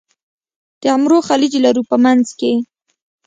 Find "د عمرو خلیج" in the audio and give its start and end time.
0.81-1.53